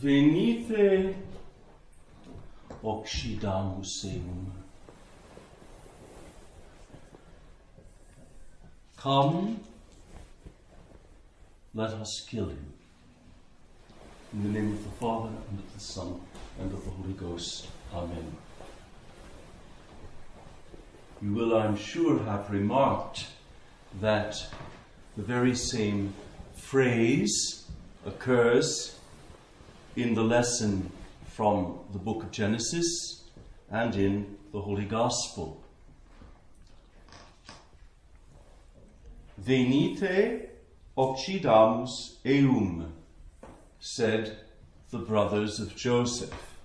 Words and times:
Venite 0.00 1.14
occidamus 2.82 4.04
eum. 4.04 4.50
Come, 8.96 9.60
let 11.74 11.90
us 11.90 12.24
kill 12.28 12.48
him. 12.48 12.72
In 14.32 14.42
the 14.44 14.60
name 14.60 14.72
of 14.72 14.82
the 14.82 14.90
Father, 14.90 15.28
and 15.28 15.58
of 15.58 15.74
the 15.74 15.80
Son, 15.80 16.20
and 16.58 16.72
of 16.72 16.84
the 16.84 16.90
Holy 16.90 17.12
Ghost. 17.12 17.68
Amen. 17.92 18.36
You 21.20 21.34
will, 21.34 21.56
I'm 21.56 21.76
sure, 21.76 22.18
have 22.24 22.50
remarked 22.50 23.26
that 24.00 24.46
the 25.16 25.22
very 25.22 25.54
same 25.54 26.14
phrase 26.54 27.66
occurs 28.06 28.98
in 29.94 30.14
the 30.14 30.22
lesson 30.22 30.90
from 31.26 31.78
the 31.92 31.98
book 31.98 32.22
of 32.22 32.30
Genesis 32.30 33.24
and 33.70 33.94
in 33.94 34.38
the 34.52 34.60
Holy 34.60 34.86
Gospel. 34.86 35.62
Venite 39.38 40.48
occidamus 40.96 42.16
eum, 42.24 42.90
said 43.80 44.38
the 44.90 44.98
brothers 44.98 45.60
of 45.60 45.76
Joseph. 45.76 46.56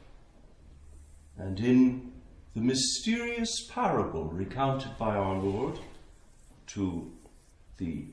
And 1.38 1.60
in 1.60 2.14
the 2.56 2.62
mysterious 2.62 3.68
parable 3.70 4.26
recounted 4.26 4.98
by 4.98 5.16
our 5.16 5.38
Lord 5.38 5.80
to 6.68 7.12
the 7.78 8.06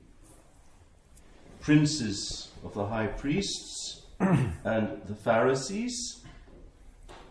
princes 1.61 2.51
of 2.65 2.75
the 2.75 2.87
high 2.87 3.07
priests 3.07 4.04
and 4.65 5.03
the 5.07 5.15
Pharisees, 5.15 6.25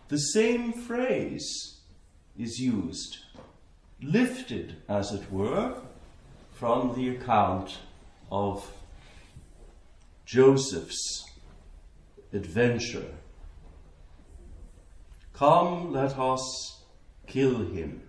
the 0.08 0.18
same 0.18 0.72
phrase 0.72 1.80
is 2.38 2.60
used, 2.60 3.18
lifted, 4.02 4.76
as 4.88 5.12
it 5.12 5.32
were, 5.32 5.76
from 6.52 6.94
the 6.94 7.08
account 7.08 7.78
of 8.30 8.70
Joseph's 10.24 11.24
adventure. 12.32 13.14
Come, 15.32 15.92
let 15.92 16.18
us 16.18 16.82
kill 17.26 17.58
him. 17.66 18.02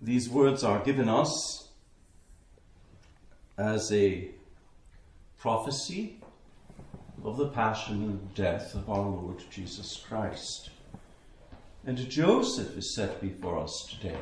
These 0.00 0.28
words 0.30 0.62
are 0.64 0.82
given 0.84 1.08
us 1.08 1.68
as 3.58 3.90
a 3.92 4.30
prophecy 5.38 6.18
of 7.24 7.36
the 7.36 7.48
passion 7.48 8.02
and 8.04 8.34
death 8.34 8.74
of 8.74 8.88
our 8.88 9.08
Lord 9.08 9.42
Jesus 9.50 10.02
Christ. 10.08 10.70
And 11.84 11.98
Joseph 12.10 12.76
is 12.76 12.94
set 12.94 13.20
before 13.20 13.58
us 13.58 13.86
today 13.88 14.18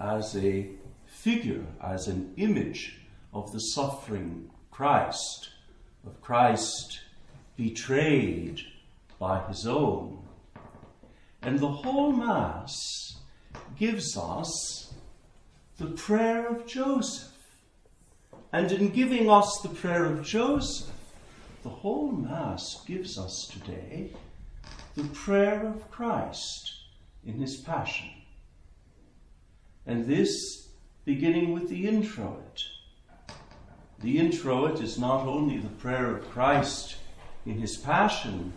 as 0.00 0.36
a 0.36 0.70
figure, 1.06 1.64
as 1.82 2.08
an 2.08 2.32
image 2.36 3.00
of 3.32 3.52
the 3.52 3.58
suffering 3.58 4.50
Christ, 4.70 5.50
of 6.06 6.20
Christ 6.20 7.00
betrayed 7.56 8.60
by 9.18 9.46
his 9.48 9.66
own. 9.66 10.22
And 11.42 11.58
the 11.58 11.68
whole 11.68 12.12
Mass 12.12 13.16
gives 13.76 14.16
us 14.16 14.94
the 15.78 15.86
prayer 15.86 16.48
of 16.48 16.66
Joseph. 16.66 17.37
And 18.52 18.72
in 18.72 18.90
giving 18.90 19.28
us 19.28 19.60
the 19.60 19.68
prayer 19.68 20.06
of 20.06 20.24
Joseph, 20.24 20.90
the 21.62 21.68
whole 21.68 22.12
Mass 22.12 22.82
gives 22.86 23.18
us 23.18 23.46
today 23.46 24.12
the 24.94 25.04
prayer 25.04 25.66
of 25.66 25.90
Christ 25.90 26.72
in 27.26 27.34
his 27.34 27.56
Passion. 27.56 28.08
And 29.86 30.06
this 30.06 30.68
beginning 31.04 31.52
with 31.52 31.68
the 31.68 31.86
introit. 31.86 32.64
The 34.00 34.18
introit 34.18 34.80
is 34.80 34.98
not 34.98 35.26
only 35.26 35.58
the 35.58 35.68
prayer 35.68 36.16
of 36.16 36.30
Christ 36.30 36.96
in 37.44 37.58
his 37.58 37.76
Passion, 37.76 38.52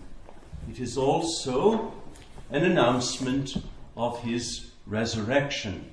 it 0.69 0.79
is 0.79 0.97
also 0.97 1.93
an 2.49 2.63
announcement 2.63 3.55
of 3.97 4.21
his 4.21 4.71
resurrection. 4.85 5.91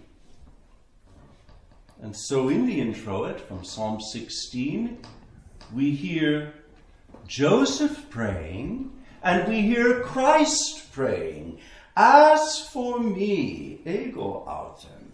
And 2.01 2.17
so 2.17 2.49
in 2.49 2.67
the 2.67 2.81
introit 2.81 3.41
from 3.41 3.65
Psalm 3.65 4.01
16, 4.01 4.99
we 5.75 5.91
hear 5.91 6.55
Joseph 7.27 8.09
praying 8.09 8.93
and 9.23 9.49
we 9.49 9.63
hear 9.63 10.01
Christ 10.03 10.93
praying. 10.93 11.59
As 11.97 12.69
for 12.73 13.01
me, 13.01 13.81
ego 13.85 14.45
autem, 14.47 15.11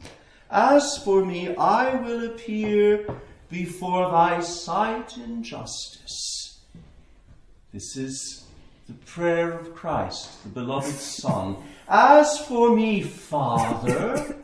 as 0.50 0.98
for 0.98 1.24
me, 1.24 1.56
I 1.56 1.94
will 2.02 2.26
appear 2.26 3.06
before 3.48 4.10
thy 4.10 4.40
sight 4.40 5.16
in 5.16 5.42
justice. 5.42 6.60
This 7.72 7.96
is 7.96 8.44
the 8.86 8.92
prayer 9.06 9.52
of 9.52 9.74
Christ, 9.74 10.42
the 10.42 10.50
beloved 10.50 10.94
Son. 10.94 11.56
As 11.88 12.38
for 12.46 12.76
me, 12.76 13.02
Father, 13.02 14.36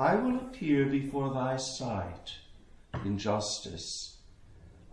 I 0.00 0.14
will 0.14 0.36
appear 0.36 0.86
before 0.86 1.28
thy 1.28 1.58
sight 1.58 2.36
in 3.04 3.18
justice. 3.18 4.16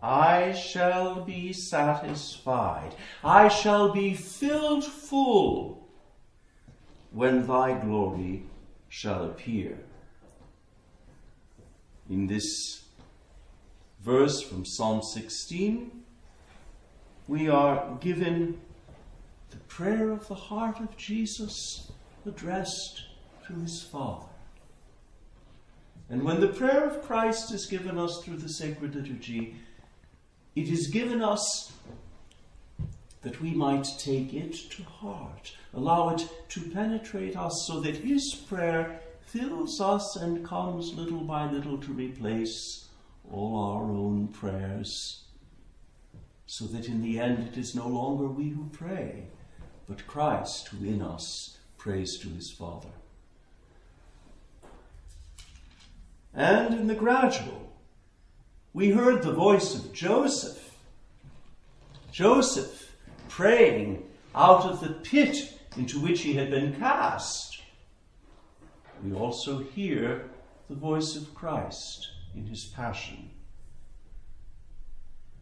I 0.03 0.51
shall 0.51 1.23
be 1.23 1.53
satisfied. 1.53 2.93
I 3.23 3.47
shall 3.47 3.93
be 3.93 4.13
filled 4.13 4.83
full 4.83 5.87
when 7.11 7.47
thy 7.47 7.79
glory 7.79 8.43
shall 8.89 9.23
appear. 9.23 9.77
In 12.09 12.27
this 12.27 12.83
verse 14.01 14.41
from 14.41 14.65
Psalm 14.65 15.01
16, 15.01 16.03
we 17.29 17.47
are 17.47 17.97
given 18.01 18.59
the 19.51 19.63
prayer 19.69 20.11
of 20.11 20.27
the 20.27 20.35
heart 20.35 20.81
of 20.81 20.97
Jesus 20.97 21.93
addressed 22.25 23.03
to 23.47 23.53
his 23.53 23.81
Father. 23.81 24.27
And 26.09 26.23
when 26.23 26.39
the 26.39 26.47
prayer 26.47 26.85
of 26.85 27.03
Christ 27.03 27.51
is 27.53 27.65
given 27.65 27.97
us 27.97 28.21
through 28.23 28.37
the 28.37 28.49
sacred 28.49 28.95
liturgy, 28.95 29.55
it 30.55 30.69
is 30.69 30.87
given 30.87 31.21
us 31.21 31.73
that 33.21 33.41
we 33.41 33.51
might 33.51 33.87
take 33.97 34.33
it 34.33 34.53
to 34.71 34.83
heart, 34.83 35.53
allow 35.73 36.09
it 36.09 36.29
to 36.49 36.61
penetrate 36.61 37.35
us 37.35 37.65
so 37.67 37.81
that 37.81 37.97
his 37.97 38.33
prayer 38.33 39.01
fills 39.21 39.81
us 39.81 40.15
and 40.15 40.45
comes 40.45 40.93
little 40.93 41.21
by 41.21 41.51
little 41.51 41.77
to 41.77 41.91
replace 41.91 42.87
all 43.29 43.57
our 43.57 43.83
own 43.83 44.29
prayers, 44.29 45.25
so 46.45 46.65
that 46.65 46.87
in 46.87 47.01
the 47.01 47.19
end 47.19 47.49
it 47.49 47.57
is 47.57 47.75
no 47.75 47.87
longer 47.87 48.27
we 48.27 48.49
who 48.49 48.69
pray, 48.71 49.25
but 49.89 50.07
Christ 50.07 50.69
who 50.69 50.85
in 50.85 51.01
us 51.01 51.57
prays 51.77 52.17
to 52.19 52.29
his 52.29 52.49
Father. 52.49 52.89
And 56.37 56.75
in 56.75 56.85
the 56.85 56.93
gradual, 56.93 57.73
we 58.71 58.91
heard 58.91 59.23
the 59.23 59.33
voice 59.33 59.73
of 59.73 59.91
Joseph. 59.91 60.77
Joseph 62.11 62.95
praying 63.27 64.03
out 64.35 64.63
of 64.63 64.79
the 64.79 64.89
pit 64.89 65.59
into 65.77 65.99
which 65.99 66.21
he 66.21 66.35
had 66.35 66.51
been 66.51 66.75
cast. 66.75 67.59
We 69.03 69.13
also 69.13 69.57
hear 69.57 70.29
the 70.69 70.75
voice 70.75 71.15
of 71.15 71.33
Christ 71.33 72.07
in 72.35 72.45
his 72.45 72.65
passion. 72.65 73.31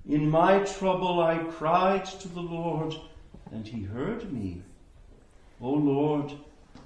In 0.07 0.29
my 0.29 0.59
trouble 0.59 1.21
I 1.21 1.39
cried 1.39 2.05
to 2.05 2.29
the 2.29 2.39
Lord, 2.39 2.95
and 3.51 3.67
he 3.67 3.83
heard 3.83 4.31
me. 4.31 4.61
O 5.59 5.71
Lord, 5.71 6.31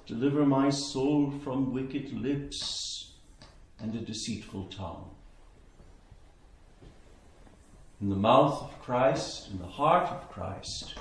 deliver 0.04 0.44
my 0.44 0.68
soul 0.70 1.30
from 1.44 1.72
wicked 1.72 2.12
lips 2.12 3.09
and 3.82 3.94
a 3.94 4.00
deceitful 4.00 4.66
tongue. 4.66 5.10
In 8.00 8.08
the 8.08 8.16
mouth 8.16 8.62
of 8.62 8.80
Christ, 8.80 9.50
in 9.50 9.58
the 9.58 9.66
heart 9.66 10.08
of 10.08 10.30
Christ, 10.30 10.94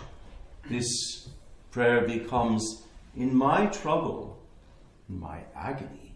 this 0.69 1.29
prayer 1.71 2.01
becomes 2.01 2.83
in 3.15 3.35
my 3.35 3.67
trouble, 3.67 4.41
in 5.07 5.19
my 5.19 5.39
agony. 5.55 6.15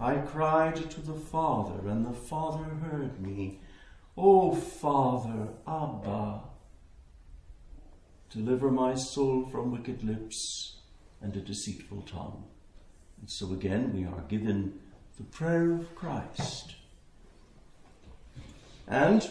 I 0.00 0.16
cried 0.16 0.90
to 0.90 1.00
the 1.00 1.14
Father, 1.14 1.88
and 1.88 2.04
the 2.04 2.12
Father 2.12 2.64
heard 2.64 3.20
me. 3.20 3.60
O 4.16 4.54
Father, 4.54 5.48
Abba, 5.66 6.40
deliver 8.30 8.70
my 8.70 8.94
soul 8.94 9.46
from 9.46 9.70
wicked 9.70 10.02
lips 10.02 10.78
and 11.20 11.34
a 11.36 11.40
deceitful 11.40 12.02
tongue. 12.02 12.44
And 13.20 13.30
so 13.30 13.52
again 13.52 13.92
we 13.94 14.04
are 14.04 14.24
given 14.28 14.80
the 15.16 15.24
prayer 15.24 15.72
of 15.74 15.94
Christ. 15.94 16.74
And 18.86 19.28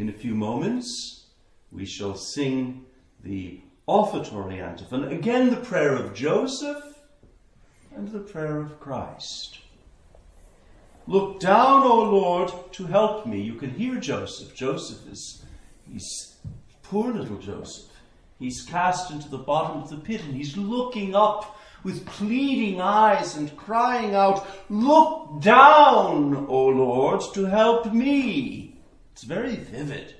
In 0.00 0.08
a 0.08 0.12
few 0.12 0.34
moments, 0.34 1.26
we 1.70 1.84
shall 1.84 2.16
sing 2.16 2.86
the 3.22 3.60
offertory 3.86 4.58
antiphon, 4.58 5.04
again 5.04 5.50
the 5.50 5.56
prayer 5.56 5.94
of 5.94 6.14
Joseph 6.14 6.82
and 7.94 8.08
the 8.08 8.20
prayer 8.20 8.60
of 8.60 8.80
Christ. 8.80 9.58
Look 11.06 11.40
down, 11.40 11.82
O 11.82 12.02
Lord, 12.02 12.50
to 12.72 12.86
help 12.86 13.26
me. 13.26 13.42
You 13.42 13.54
can 13.54 13.70
hear 13.70 13.96
Joseph. 13.96 14.54
Joseph 14.54 15.06
is, 15.10 15.44
he's 15.92 16.36
poor 16.82 17.12
little 17.12 17.36
Joseph. 17.36 17.90
He's 18.38 18.62
cast 18.62 19.10
into 19.10 19.28
the 19.28 19.38
bottom 19.38 19.82
of 19.82 19.90
the 19.90 19.98
pit 19.98 20.22
and 20.24 20.34
he's 20.34 20.56
looking 20.56 21.14
up 21.14 21.59
with 21.82 22.06
pleading 22.06 22.80
eyes 22.80 23.36
and 23.36 23.56
crying 23.56 24.14
out, 24.14 24.46
Look 24.68 25.40
down, 25.40 26.46
O 26.48 26.66
Lord, 26.66 27.22
to 27.34 27.44
help 27.46 27.92
me. 27.92 28.80
It's 29.12 29.24
very 29.24 29.56
vivid. 29.56 30.14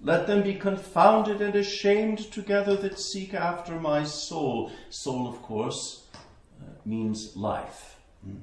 Let 0.00 0.26
them 0.26 0.42
be 0.42 0.54
confounded 0.54 1.40
and 1.40 1.56
ashamed 1.56 2.18
together 2.32 2.76
that 2.76 3.00
seek 3.00 3.34
after 3.34 3.80
my 3.80 4.04
soul. 4.04 4.70
Soul, 4.90 5.26
of 5.28 5.42
course, 5.42 6.04
uh, 6.14 6.70
means 6.84 7.36
life. 7.36 7.96
Hmm 8.24 8.36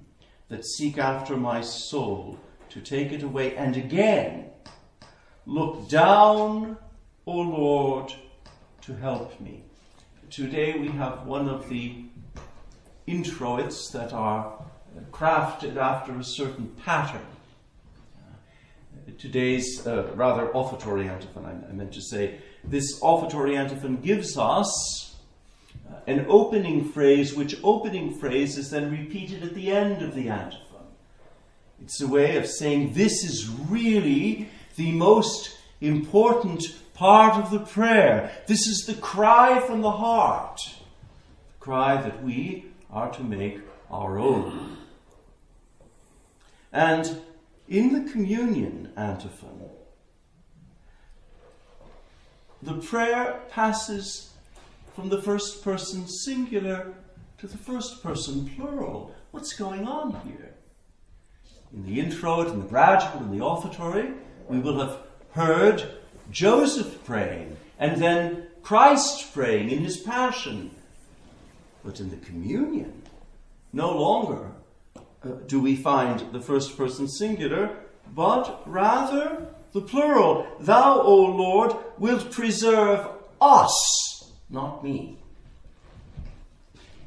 that 0.50 0.66
seek 0.66 0.98
after 0.98 1.36
my 1.36 1.62
soul 1.62 2.40
to 2.70 2.82
take 2.82 3.12
it 3.12 3.24
away. 3.24 3.56
And 3.56 3.76
again, 3.76 4.50
look 5.46 5.90
down, 5.90 6.78
O 7.26 7.32
Lord, 7.32 8.14
to 8.82 8.96
help 8.96 9.40
me. 9.40 9.64
Today 10.36 10.78
we 10.78 10.90
have 10.90 11.26
one 11.26 11.48
of 11.48 11.70
the 11.70 11.96
introits 13.08 13.90
that 13.92 14.12
are 14.12 14.66
crafted 15.10 15.78
after 15.78 16.12
a 16.20 16.26
certain 16.26 16.76
pattern. 16.84 17.26
Today's 19.18 19.88
uh, 19.88 20.12
rather 20.14 20.50
offertory 20.50 21.08
antiphon, 21.08 21.46
I, 21.46 21.70
I 21.70 21.72
meant 21.72 21.94
to 21.94 22.02
say, 22.02 22.40
this 22.66 23.00
offertory 23.02 23.56
antiphon 23.56 24.02
gives 24.02 24.38
us 24.38 25.16
an 26.06 26.26
opening 26.28 26.84
phrase, 26.84 27.34
which 27.34 27.56
opening 27.64 28.20
phrase 28.20 28.58
is 28.58 28.72
then 28.72 28.92
repeated 28.92 29.42
at 29.42 29.56
the 29.56 29.72
end 29.72 30.02
of 30.02 30.16
the 30.16 30.28
antiphon. 30.28 30.84
It's 31.82 32.02
a 32.02 32.10
way 32.10 32.36
of 32.36 32.46
saying 32.46 32.92
this 32.92 33.24
is 33.24 33.48
really 33.48 34.50
the 34.76 34.92
most 34.92 35.56
important 35.80 36.76
part 36.96 37.36
of 37.36 37.52
the 37.52 37.60
prayer. 37.60 38.32
This 38.48 38.68
is 38.68 38.86
the 38.88 38.96
cry 38.96 39.60
from 39.60 39.82
the 39.82 39.92
heart, 39.92 40.62
the 41.54 41.60
cry 41.60 42.02
that 42.02 42.24
we 42.24 42.66
are 42.90 43.12
to 43.12 43.24
make 43.24 43.60
our 43.92 44.18
own. 44.18 44.78
And 46.72 47.22
in 47.68 47.94
the 47.94 48.10
communion 48.12 48.92
antiphon, 48.98 49.70
the 52.62 52.76
prayer 52.76 53.42
passes 53.50 54.32
from 54.96 55.10
the 55.10 55.22
first 55.22 55.64
person 55.64 56.08
singular 56.08 56.94
to 57.38 57.48
the 57.48 57.58
first 57.58 58.02
person 58.02 58.50
plural. 58.56 59.14
What's 59.32 59.54
going 59.54 59.86
on 59.86 60.20
here? 60.26 60.54
In 61.74 61.86
the 61.86 62.00
introit, 62.00 62.48
in 62.48 62.60
the 62.62 62.66
gradual, 62.66 63.24
in 63.24 63.38
the 63.38 63.44
offertory, 63.44 64.14
we 64.48 64.60
will 64.60 64.80
have 64.80 65.00
heard 65.32 65.98
Joseph 66.32 67.04
praying 67.06 67.58
and 67.80 68.02
then 68.02 68.48
Christ 68.64 69.34
praying 69.34 69.70
in 69.70 69.80
his 69.80 69.98
passion. 69.98 70.72
But 71.84 72.00
in 72.00 72.10
the 72.10 72.18
communion, 72.18 73.04
no 73.72 73.96
longer 73.96 74.52
uh, 74.96 75.30
do 75.48 75.60
we 75.60 75.76
find 75.76 76.32
the 76.32 76.42
first 76.42 76.78
person 76.78 77.08
singular, 77.08 77.78
but 78.14 78.64
rather 78.66 79.48
the 79.74 79.82
plural. 79.82 80.48
Thou, 80.60 81.02
O 81.02 81.16
Lord, 81.16 81.76
wilt 82.00 82.32
preserve 82.32 83.08
us 83.40 84.06
not 84.50 84.84
me. 84.84 85.18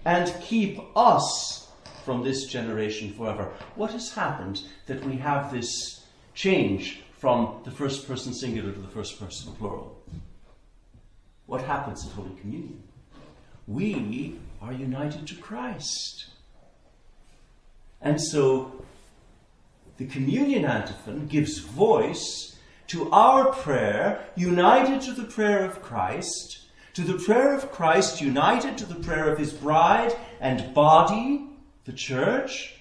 And 0.05 0.33
keep 0.41 0.81
us 0.97 1.69
from 2.05 2.23
this 2.23 2.47
generation 2.47 3.13
forever. 3.13 3.53
What 3.75 3.93
has 3.93 4.13
happened 4.15 4.63
that 4.87 5.05
we 5.05 5.17
have 5.17 5.53
this 5.53 6.05
change 6.35 7.03
from 7.19 7.61
the 7.65 7.71
first 7.71 8.07
person 8.07 8.33
singular 8.33 8.73
to 8.73 8.79
the 8.79 8.89
first 8.89 9.21
person 9.21 9.53
plural? 9.55 10.03
What 11.47 11.63
happens 11.63 12.07
at 12.07 12.13
Holy 12.13 12.35
Communion? 12.41 12.83
We 13.67 14.39
are 14.63 14.73
united 14.73 15.27
to 15.27 15.35
Christ. 15.35 16.27
And 18.01 18.21
so 18.21 18.85
the 19.97 20.07
communion 20.07 20.65
antiphon 20.65 21.27
gives 21.27 21.59
voice 21.59 22.57
to 22.87 23.11
our 23.11 23.53
prayer, 23.53 24.25
united 24.37 25.01
to 25.03 25.13
the 25.13 25.25
prayer 25.25 25.65
of 25.65 25.83
Christ, 25.83 26.61
to 26.95 27.03
the 27.03 27.19
prayer 27.19 27.55
of 27.55 27.71
Christ 27.71 28.21
united 28.21 28.79
to 28.79 28.87
the 28.87 28.95
prayer 28.95 29.31
of 29.31 29.39
his 29.39 29.53
bride 29.53 30.17
and 30.41 30.73
body, 30.73 31.49
the 31.85 31.93
church, 31.93 32.78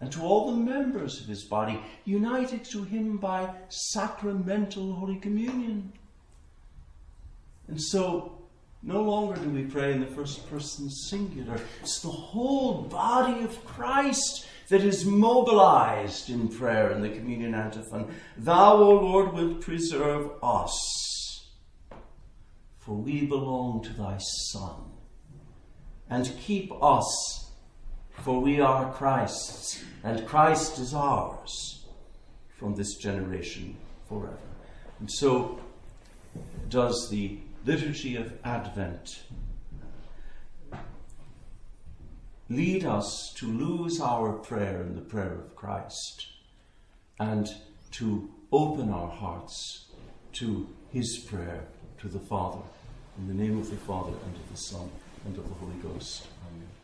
and 0.00 0.10
to 0.12 0.22
all 0.22 0.50
the 0.50 0.56
members 0.56 1.20
of 1.20 1.26
his 1.26 1.44
body, 1.44 1.80
united 2.04 2.64
to 2.64 2.84
him 2.84 3.18
by 3.18 3.50
sacramental 3.68 4.94
Holy 4.94 5.16
Communion. 5.16 5.92
And 7.68 7.80
so, 7.80 8.38
no 8.82 9.02
longer 9.02 9.38
do 9.40 9.50
we 9.50 9.64
pray 9.64 9.92
in 9.92 10.00
the 10.00 10.06
first 10.06 10.48
person 10.48 10.88
singular. 10.88 11.60
It's 11.82 12.00
the 12.00 12.08
whole 12.08 12.82
body 12.82 13.44
of 13.44 13.64
Christ 13.64 14.46
that 14.70 14.82
is 14.82 15.04
mobilized 15.04 16.30
in 16.30 16.48
prayer 16.48 16.90
in 16.92 17.02
the 17.02 17.10
communion 17.10 17.54
antiphon. 17.54 18.14
Thou, 18.38 18.76
O 18.76 18.90
Lord, 18.90 19.34
wilt 19.34 19.60
preserve 19.60 20.30
us 20.42 21.10
for 22.90 22.96
we 22.96 23.24
belong 23.24 23.82
to 23.84 23.92
thy 23.92 24.18
Son. 24.18 24.74
And 26.08 26.36
keep 26.40 26.72
us, 26.82 27.39
for 28.22 28.40
we 28.40 28.60
are 28.60 28.92
Christ's, 28.92 29.82
and 30.04 30.26
Christ 30.26 30.78
is 30.78 30.94
ours 30.94 31.86
from 32.58 32.74
this 32.74 32.96
generation 32.96 33.76
forever. 34.08 34.36
And 34.98 35.10
so 35.10 35.58
does 36.68 37.08
the 37.10 37.38
liturgy 37.64 38.16
of 38.16 38.32
Advent 38.44 39.22
lead 42.48 42.84
us 42.84 43.32
to 43.36 43.46
lose 43.46 44.00
our 44.00 44.32
prayer 44.32 44.82
in 44.82 44.96
the 44.96 45.00
prayer 45.00 45.34
of 45.34 45.56
Christ 45.56 46.26
and 47.18 47.48
to 47.92 48.30
open 48.52 48.90
our 48.90 49.08
hearts 49.08 49.86
to 50.32 50.68
his 50.92 51.18
prayer 51.18 51.64
to 51.98 52.08
the 52.08 52.18
Father. 52.18 52.62
In 53.18 53.28
the 53.28 53.34
name 53.34 53.58
of 53.58 53.70
the 53.70 53.76
Father, 53.76 54.12
and 54.26 54.36
of 54.36 54.50
the 54.50 54.56
Son, 54.56 54.90
and 55.26 55.36
of 55.36 55.48
the 55.48 55.54
Holy 55.54 55.76
Ghost. 55.82 56.26
Amen. 56.48 56.79